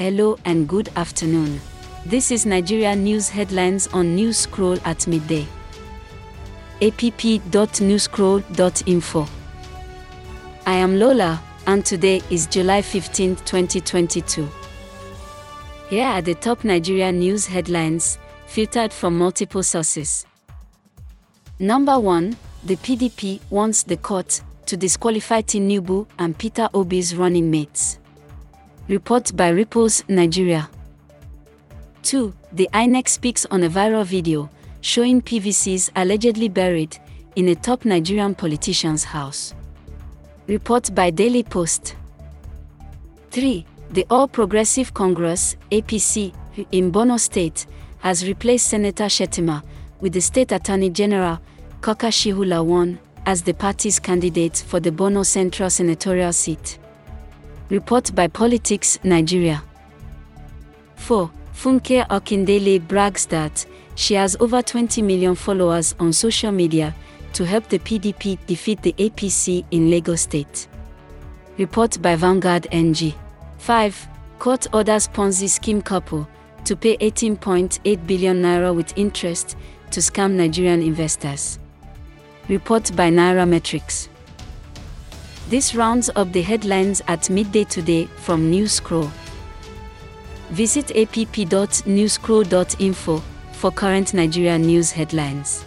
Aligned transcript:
Hello 0.00 0.36
and 0.46 0.66
good 0.66 0.88
afternoon. 0.96 1.60
This 2.06 2.30
is 2.30 2.46
Nigeria 2.46 2.96
News 2.96 3.28
Headlines 3.28 3.86
on 3.88 4.16
News 4.16 4.38
Scroll 4.38 4.78
at 4.86 5.06
midday. 5.06 5.46
app.newscroll.info. 6.80 9.26
I 10.64 10.72
am 10.72 10.98
Lola, 10.98 11.42
and 11.66 11.84
today 11.84 12.22
is 12.30 12.46
July 12.46 12.80
15, 12.80 13.36
2022. 13.44 14.48
Here 15.90 16.06
are 16.06 16.22
the 16.22 16.34
top 16.34 16.64
Nigeria 16.64 17.12
news 17.12 17.44
headlines, 17.44 18.16
filtered 18.46 18.94
from 18.94 19.18
multiple 19.18 19.62
sources. 19.62 20.24
Number 21.58 22.00
1 22.00 22.34
The 22.64 22.76
PDP 22.76 23.40
wants 23.50 23.82
the 23.82 23.98
court 23.98 24.40
to 24.64 24.78
disqualify 24.78 25.42
Tinubu 25.42 26.06
and 26.18 26.38
Peter 26.38 26.70
Obi's 26.72 27.14
running 27.14 27.50
mates. 27.50 27.98
Report 28.90 29.30
by 29.36 29.50
Ripples, 29.50 30.02
Nigeria. 30.08 30.68
2. 32.02 32.34
The 32.52 32.68
INEC 32.74 33.06
speaks 33.06 33.46
on 33.46 33.62
a 33.62 33.68
viral 33.70 34.04
video 34.04 34.50
showing 34.80 35.22
PVCs 35.22 35.90
allegedly 35.94 36.48
buried 36.48 36.98
in 37.36 37.46
a 37.46 37.54
top 37.54 37.84
Nigerian 37.84 38.34
politician's 38.34 39.04
house. 39.04 39.54
Report 40.48 40.92
by 40.92 41.10
Daily 41.10 41.44
Post. 41.44 41.94
3. 43.30 43.64
The 43.90 44.04
All 44.10 44.26
Progressive 44.26 44.92
Congress, 44.92 45.54
APC, 45.70 46.34
in 46.72 46.90
Borno 46.90 47.20
State, 47.20 47.66
has 48.00 48.26
replaced 48.26 48.66
Senator 48.66 49.04
Shettima 49.04 49.62
with 50.00 50.14
the 50.14 50.20
State 50.20 50.50
Attorney 50.50 50.90
General, 50.90 51.38
Kaka 51.80 52.08
Shehu 52.08 52.44
Lawan, 52.44 52.98
as 53.24 53.42
the 53.42 53.54
party's 53.54 54.00
candidate 54.00 54.64
for 54.66 54.80
the 54.80 54.90
Borno 54.90 55.24
Central 55.24 55.70
Senatorial 55.70 56.32
seat. 56.32 56.80
Report 57.70 58.12
by 58.16 58.26
Politics 58.26 58.98
Nigeria. 59.04 59.62
4. 60.96 61.30
Funke 61.54 62.04
Akindele 62.08 62.80
brags 62.86 63.26
that 63.26 63.64
she 63.94 64.14
has 64.14 64.36
over 64.40 64.60
20 64.60 65.00
million 65.02 65.36
followers 65.36 65.94
on 66.00 66.12
social 66.12 66.50
media 66.50 66.92
to 67.32 67.46
help 67.46 67.68
the 67.68 67.78
PDP 67.78 68.44
defeat 68.46 68.82
the 68.82 68.92
APC 68.94 69.64
in 69.70 69.88
Lagos 69.88 70.22
State. 70.22 70.66
Report 71.58 72.02
by 72.02 72.16
Vanguard 72.16 72.66
NG. 72.72 73.14
5. 73.58 74.08
Court 74.40 74.66
orders 74.74 75.06
Ponzi 75.06 75.48
scheme 75.48 75.80
couple 75.80 76.28
to 76.64 76.74
pay 76.74 76.96
18.8 76.96 78.04
billion 78.04 78.42
naira 78.42 78.74
with 78.74 78.98
interest 78.98 79.56
to 79.92 80.00
scam 80.00 80.32
Nigerian 80.32 80.82
investors. 80.82 81.60
Report 82.48 82.90
by 82.96 83.10
Nairametrics. 83.10 84.09
This 85.50 85.74
rounds 85.74 86.08
up 86.14 86.30
the 86.30 86.42
headlines 86.42 87.02
at 87.08 87.28
midday 87.28 87.64
today 87.64 88.06
from 88.06 88.52
Newscroll. 88.52 89.10
Visit 90.50 90.96
app.newscroll.info 90.96 93.22
for 93.50 93.72
current 93.72 94.14
Nigeria 94.14 94.56
news 94.56 94.92
headlines. 94.92 95.64